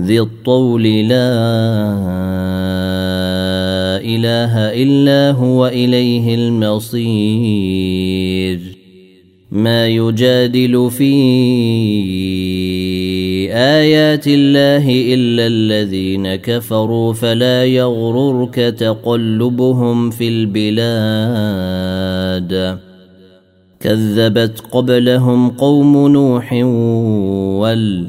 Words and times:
ذي 0.00 0.20
الطول 0.20 0.82
لا 0.84 1.34
اله 4.02 4.72
الا 4.82 5.30
هو 5.30 5.66
اليه 5.66 6.34
المصير 6.34 8.60
ما 9.52 9.86
يجادل 9.86 10.90
في 10.90 11.12
ايات 13.54 14.26
الله 14.26 15.14
الا 15.14 15.46
الذين 15.46 16.34
كفروا 16.34 17.12
فلا 17.12 17.64
يغررك 17.64 18.54
تقلبهم 18.54 20.10
في 20.10 20.28
البلاد 20.28 22.78
كذبت 23.80 24.60
قبلهم 24.60 25.48
قوم 25.50 26.08
نوح 26.08 26.52
وال 27.62 28.08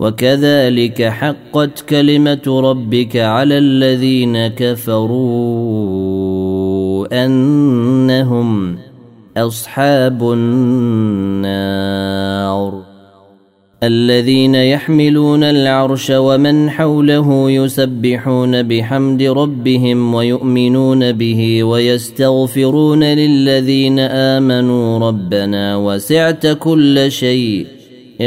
وكذلك 0.00 1.02
حقت 1.02 1.80
كلمه 1.88 2.60
ربك 2.64 3.16
على 3.16 3.58
الذين 3.58 4.46
كفروا 4.46 7.24
انهم 7.24 8.78
اصحاب 9.36 10.32
النار 10.32 12.80
الذين 13.82 14.54
يحملون 14.54 15.44
العرش 15.44 16.10
ومن 16.14 16.70
حوله 16.70 17.50
يسبحون 17.50 18.62
بحمد 18.62 19.22
ربهم 19.22 20.14
ويؤمنون 20.14 21.12
به 21.12 21.64
ويستغفرون 21.64 23.04
للذين 23.04 23.98
امنوا 23.98 24.98
ربنا 24.98 25.76
وسعت 25.76 26.46
كل 26.46 27.06
شيء 27.10 27.66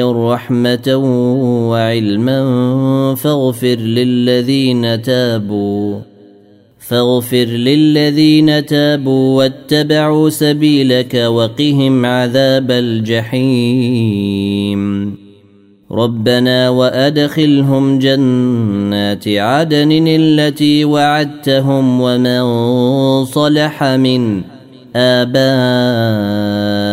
رحمة 0.01 0.95
وعلما 1.71 2.39
فاغفر 3.15 3.67
للذين 3.77 5.01
تابوا 5.01 5.99
فاغفر 6.79 7.37
للذين 7.37 8.65
تابوا 8.65 9.37
واتبعوا 9.37 10.29
سبيلك 10.29 11.13
وقهم 11.15 12.05
عذاب 12.05 12.71
الجحيم 12.71 15.13
ربنا 15.91 16.69
وادخلهم 16.69 17.99
جنات 17.99 19.27
عدن 19.27 20.05
التي 20.07 20.85
وعدتهم 20.85 22.01
ومن 22.01 22.41
صلح 23.25 23.83
من 23.83 24.41
آبائهم 24.95 26.92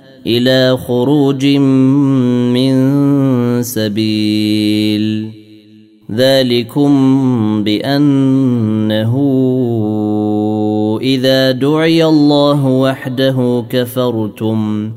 الى 0.27 0.77
خروج 0.77 1.45
من 2.55 2.73
سبيل 3.63 5.29
ذلكم 6.11 6.93
بانه 7.63 9.17
اذا 11.01 11.51
دعي 11.51 12.05
الله 12.05 12.65
وحده 12.67 13.65
كفرتم 13.69 14.91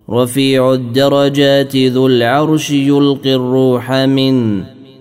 رفيع 0.10 0.74
الدرجات 0.74 1.76
ذو 1.76 2.08
العرش 2.08 2.72
يلقي 2.72 3.36
الروح 3.36 3.92
منه 3.92 4.66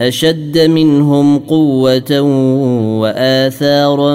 اشد 0.00 0.58
منهم 0.58 1.38
قوه 1.38 2.20
واثارا 3.00 4.12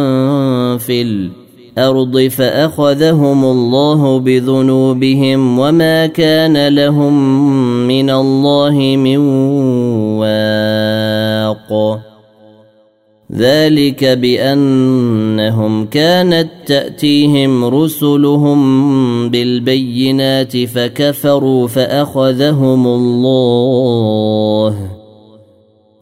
في 0.78 1.02
الارض 1.02 2.20
فاخذهم 2.22 3.46
الله 3.46 4.20
بذنوبهم 4.20 5.60
وما 5.60 6.06
كان 6.06 6.68
لهم 6.68 7.44
من 7.88 8.10
الله 8.10 8.74
من 8.98 9.18
واق 10.20 12.00
ذلك 13.34 14.06
بانهم 14.06 15.86
كانت 15.86 16.48
تاتيهم 16.66 17.66
رسلهم 17.66 18.60
بالبينات 19.30 20.58
فكفروا 20.64 21.68
فاخذهم 21.68 22.88
الله 22.88 24.93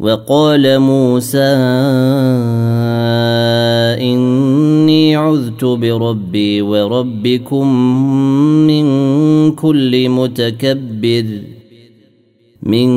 وقال 0.00 0.78
موسى 0.78 1.46
إني 4.08 5.16
عذت 5.16 5.64
بربي 5.64 6.62
وربكم 6.62 7.76
من 8.66 8.84
كل 9.52 10.08
متكبر 10.08 11.24
من 12.62 12.90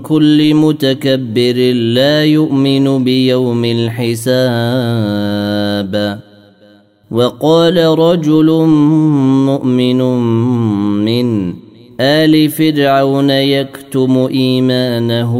كل 0.00 0.54
متكبر 0.54 1.72
لا 1.72 2.24
يؤمن 2.24 3.04
بيوم 3.04 3.64
الحساب 3.64 6.20
وقال 7.10 7.84
رجل 7.98 8.46
مؤمن 9.46 10.02
من 11.04 11.54
آل 12.00 12.48
فرعون 12.48 13.30
يكتم 13.30 14.18
إيمانه 14.30 15.32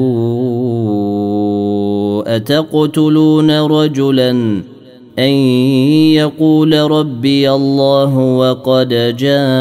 أتقتلون 2.26 3.50
رجلا 3.60 4.30
أن 5.18 5.28
يقول 6.14 6.74
ربي 6.90 7.50
الله 7.50 8.18
وقد 8.18 8.88
جاء 9.16 9.60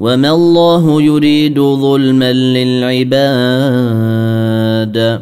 وما 0.00 0.30
الله 0.30 1.02
يريد 1.02 1.58
ظلما 1.60 2.32
للعباد 2.32 5.20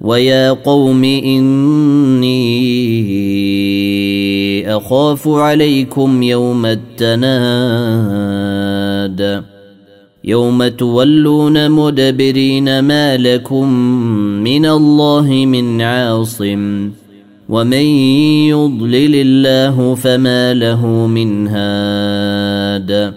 ويا 0.00 0.50
قوم 0.52 1.04
اني 1.04 2.66
اخاف 4.76 5.28
عليكم 5.28 6.22
يوم 6.22 6.66
التناد 6.66 9.42
يوم 10.24 10.68
تولون 10.68 11.70
مدبرين 11.70 12.80
ما 12.80 13.16
لكم 13.16 13.72
من 14.44 14.66
الله 14.66 15.26
من 15.46 15.82
عاصم 15.82 16.90
ومن 17.48 17.86
يضلل 18.52 19.14
الله 19.14 19.94
فما 19.94 20.54
له 20.54 20.86
من 20.86 21.48
هاد 21.48 23.16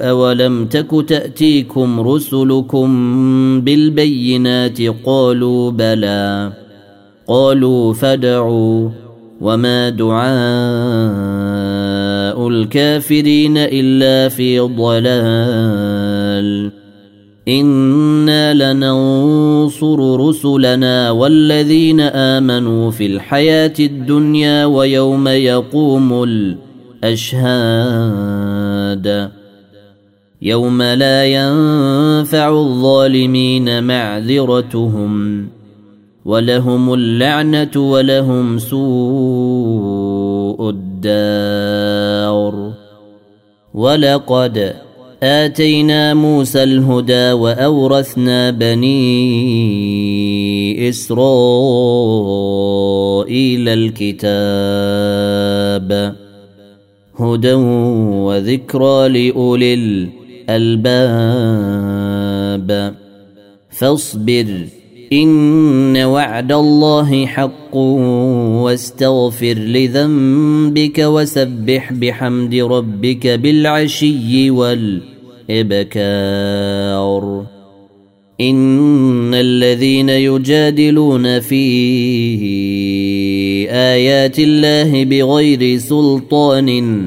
أولم 0.00 0.66
تك 0.66 1.04
تأتيكم 1.08 2.00
رسلكم 2.00 2.94
بالبينات 3.60 4.78
قالوا 5.06 5.70
بلى 5.70 6.52
قالوا 7.28 7.94
فدعوا 7.94 8.88
وما 9.40 9.88
دعاء 9.88 12.48
الكافرين 12.48 13.56
إلا 13.56 14.28
في 14.28 14.60
ضلال 14.60 16.70
إنا 17.48 18.54
لننصر 18.54 20.26
رسلنا 20.28 21.10
والذين 21.10 22.00
آمنوا 22.00 22.90
في 22.90 23.06
الحياة 23.06 23.72
الدنيا 23.80 24.64
ويوم 24.64 25.28
يقوم 25.28 26.24
الأشهاد 27.02 29.30
يوم 30.42 30.82
لا 30.82 31.24
ينفع 31.26 32.48
الظالمين 32.48 33.84
معذرتهم 33.84 35.46
ولهم 36.24 36.94
اللعنه 36.94 37.70
ولهم 37.76 38.58
سوء 38.58 40.70
الدار 40.70 42.72
ولقد 43.74 44.74
اتينا 45.22 46.14
موسى 46.14 46.62
الهدى 46.62 47.32
واورثنا 47.32 48.50
بني 48.50 49.28
اسرائيل 50.88 53.68
الكتاب 53.68 56.14
هدى 57.16 57.52
وذكرى 58.24 59.08
لاولي 59.08 60.19
الألباب 60.50 62.94
فاصبر 63.70 64.46
إن 65.12 65.96
وعد 65.96 66.52
الله 66.52 67.26
حق 67.26 67.76
واستغفر 68.56 69.54
لذنبك 69.54 70.98
وسبح 70.98 71.92
بحمد 71.92 72.54
ربك 72.54 73.26
بالعشي 73.26 74.50
والإبكار 74.50 77.44
إن 78.40 79.34
الذين 79.34 80.08
يجادلون 80.08 81.40
في 81.40 81.64
آيات 83.70 84.38
الله 84.38 85.04
بغير 85.04 85.78
سلطان 85.78 87.02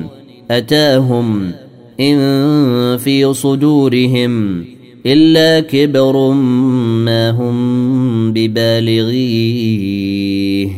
أتاهم 0.52 1.52
إن 2.00 2.98
في 2.98 3.34
صدورهم 3.34 4.66
إلا 5.06 5.60
كبر 5.60 6.32
ما 6.32 7.30
هم 7.30 8.34
ببالغيه 8.34 10.70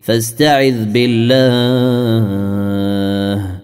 فاستعذ 0.00 0.84
بالله 0.92 3.60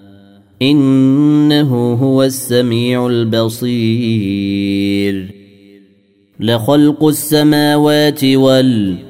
إنه 0.62 1.92
هو 1.92 2.22
السميع 2.22 3.07
البصير 3.07 5.35
لخلق 6.40 7.05
السماوات 7.09 8.24
والأرض 8.24 9.10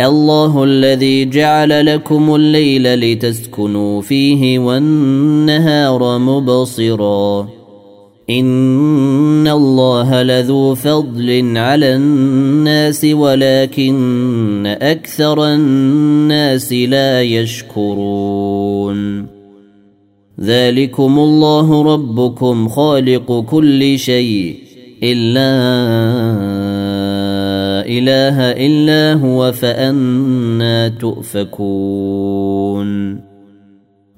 الله 0.00 0.64
الذي 0.64 1.24
جعل 1.24 1.86
لكم 1.86 2.34
الليل 2.34 2.94
لتسكنوا 3.00 4.00
فيه 4.02 4.58
والنهار 4.58 6.18
مبصرا 6.18 7.48
ان 8.30 9.48
الله 9.48 10.22
لذو 10.22 10.74
فضل 10.74 11.52
على 11.56 11.94
الناس 11.96 13.06
ولكن 13.12 14.76
اكثر 14.82 15.46
الناس 15.46 16.72
لا 16.72 17.22
يشكرون 17.22 19.26
ذلكم 20.40 21.18
الله 21.18 21.82
ربكم 21.82 22.68
خالق 22.68 23.40
كل 23.40 23.98
شيء 23.98 24.56
الا 25.02 25.58
إله 27.88 28.40
إلا 28.50 29.12
هو 29.12 29.52
فأنا 29.52 30.88
تؤفكون 30.88 33.20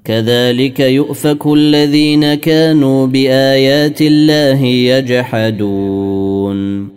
كذلك 0.05 0.79
يؤفك 0.79 1.47
الذين 1.47 2.33
كانوا 2.33 3.07
بآيات 3.07 4.01
الله 4.01 4.61
يجحدون 4.63 6.87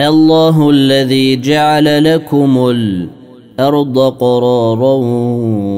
الله 0.00 0.70
الذي 0.70 1.36
جعل 1.36 2.14
لكم 2.14 2.66
الأرض 2.70 3.98
قرارا 4.16 4.94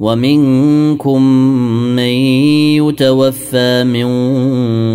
ومنكم 0.00 1.22
من 1.96 2.02
يتوفى 2.88 3.84
من 3.84 4.06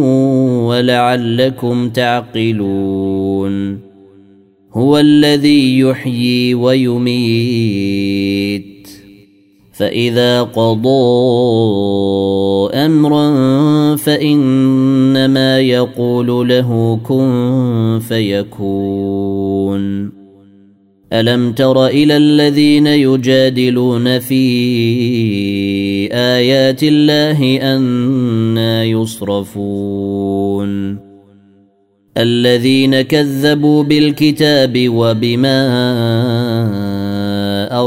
ولعلكم 0.68 1.88
تعقلون 1.90 3.78
هو 4.74 4.98
الذي 4.98 5.78
يحيي 5.78 6.54
ويميت 6.54 8.88
فاذا 9.72 10.42
قضى 10.42 12.30
امرا 12.68 13.96
فانما 13.96 15.60
يقول 15.60 16.48
له 16.48 17.00
كن 17.06 18.00
فيكون 18.08 20.12
الم 21.12 21.52
تر 21.52 21.86
الى 21.86 22.16
الذين 22.16 22.86
يجادلون 22.86 24.18
في 24.18 24.44
ايات 26.12 26.82
الله 26.82 27.56
انا 27.76 28.84
يصرفون 28.84 30.98
الذين 32.16 33.00
كذبوا 33.00 33.82
بالكتاب 33.82 34.88
وبما 34.88 35.90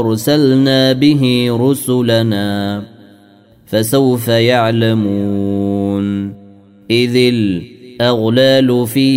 ارسلنا 0.00 0.92
به 0.92 1.48
رسلنا 1.60 2.82
فسوف 3.74 4.28
يعلمون 4.28 6.34
إذ 6.90 7.16
الأغلال 7.16 8.86
في 8.86 9.10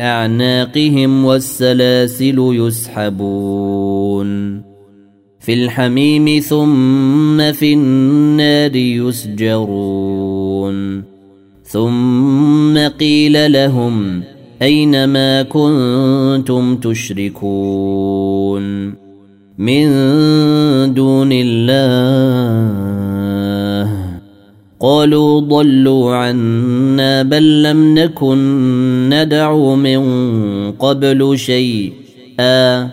أعناقهم 0.00 1.24
والسلاسل 1.24 2.36
يسحبون 2.52 4.62
في 5.40 5.54
الحميم 5.54 6.40
ثم 6.40 7.52
في 7.52 7.72
النار 7.72 8.76
يسجرون 8.76 11.02
ثم 11.64 12.78
قيل 12.88 13.52
لهم 13.52 14.22
أين 14.62 15.04
ما 15.04 15.42
كنتم 15.42 16.76
تشركون 16.76 18.94
من 19.58 19.88
دون 20.94 21.28
الله 21.32 23.96
قالوا 24.80 25.40
ضلوا 25.40 26.14
عنا 26.14 27.22
بل 27.22 27.62
لم 27.62 27.94
نكن 27.94 29.08
ندعو 29.08 29.76
من 29.76 30.02
قبل 30.72 31.38
شيئا 31.38 32.90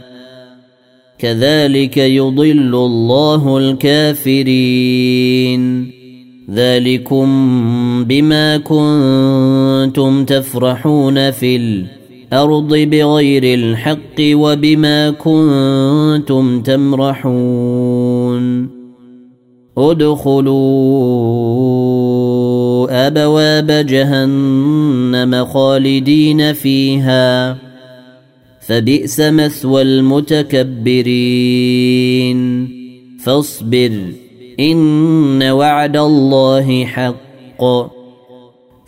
كذلك 1.19 1.97
يضل 1.97 2.75
الله 2.75 3.57
الكافرين 3.57 5.91
ذلكم 6.51 7.29
بما 8.03 8.57
كنتم 8.57 10.25
تفرحون 10.25 11.31
في 11.31 11.55
الأرض 11.55 11.94
الارض 12.35 12.73
بغير 12.75 13.43
الحق 13.59 14.19
وبما 14.21 15.09
كنتم 15.11 16.61
تمرحون 16.61 18.69
ادخلوا 19.77 20.55
ابواب 23.07 23.67
جهنم 23.85 25.45
خالدين 25.45 26.53
فيها 26.53 27.57
فبئس 28.61 29.19
مثوى 29.19 29.81
المتكبرين 29.81 31.19
فاصبر 33.23 33.91
ان 34.59 35.43
وعد 35.43 35.97
الله 35.97 36.85
حق 36.85 37.63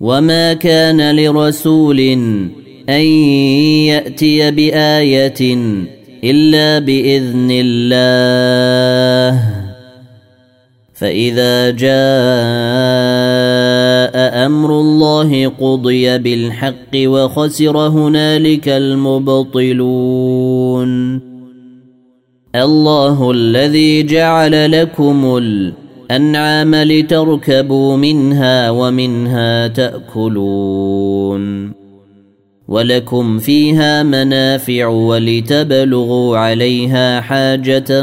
وما 0.00 0.52
كان 0.52 1.16
لرسول 1.16 2.00
ان 2.88 3.04
ياتي 3.88 4.50
بايه 4.50 5.58
الا 6.24 6.78
باذن 6.78 7.48
الله 7.52 9.40
فاذا 10.94 11.70
جاء 11.70 11.96
امر 14.46 14.80
الله 14.80 15.48
قضي 15.60 16.18
بالحق 16.18 16.96
وخسر 16.96 17.76
هنالك 17.78 18.68
المبطلون 18.68 21.20
الله 22.54 23.30
الذي 23.30 24.02
جعل 24.02 24.80
لكم 24.80 25.36
الأرض 25.36 25.85
الانعام 26.10 26.74
لتركبوا 26.74 27.96
منها 27.96 28.70
ومنها 28.70 29.66
تاكلون 29.68 31.72
ولكم 32.68 33.38
فيها 33.38 34.02
منافع 34.02 34.86
ولتبلغوا 34.86 36.36
عليها 36.36 37.20
حاجه 37.20 38.02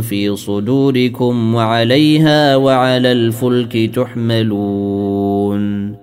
في 0.00 0.36
صدوركم 0.36 1.54
وعليها 1.54 2.56
وعلى 2.56 3.12
الفلك 3.12 3.90
تحملون 3.94 5.96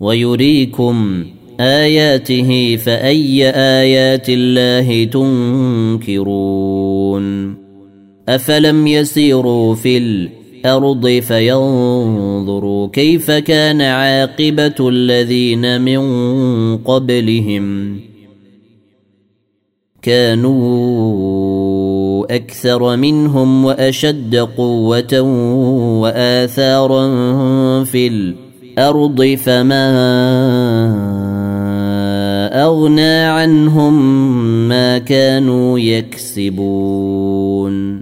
ويريكم 0.00 1.24
اياته 1.60 2.76
فاي 2.76 3.50
ايات 3.58 4.26
الله 4.28 5.04
تنكرون 5.04 7.61
أفلم 8.28 8.86
يسيروا 8.86 9.74
في 9.74 9.98
الأرض 9.98 11.08
فينظروا 11.08 12.88
كيف 12.92 13.30
كان 13.30 13.80
عاقبة 13.80 14.88
الذين 14.88 15.80
من 15.80 15.98
قبلهم 16.76 17.96
كانوا 20.02 21.22
أكثر 22.36 22.96
منهم 22.96 23.64
وأشد 23.64 24.36
قوة 24.36 25.20
وآثارا 26.00 27.04
في 27.84 28.06
الأرض 28.06 29.24
فما 29.34 29.92
أغنى 32.66 33.02
عنهم 33.16 34.18
ما 34.68 34.98
كانوا 34.98 35.78
يكسبون 35.78 38.01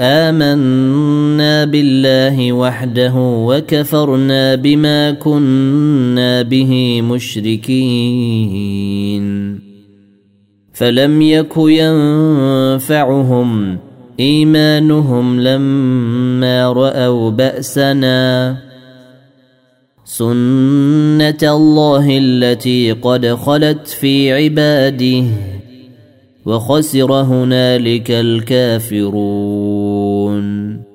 امنا 0.00 1.64
بالله 1.64 2.52
وحده 2.52 3.12
وكفرنا 3.18 4.54
بما 4.54 5.10
كنا 5.10 6.42
به 6.42 7.02
مشركين 7.02 7.96
فلم 10.72 11.22
يك 11.22 11.52
ينفعهم 11.56 13.78
ايمانهم 14.20 15.40
لما 15.40 16.72
راوا 16.72 17.30
باسنا 17.30 18.56
سنه 20.04 21.38
الله 21.42 22.18
التي 22.22 22.92
قد 22.92 23.26
خلت 23.26 23.86
في 23.88 24.32
عباده 24.44 25.24
وخسر 26.46 27.12
هنالك 27.12 28.10
الكافرون 28.10 30.85